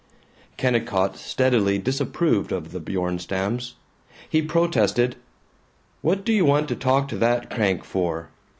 [0.57, 3.73] Kennicott steadily disapproved of the Bjornstams.
[4.27, 5.15] He protested,
[6.01, 8.29] "What do you want to talk to that crank for?"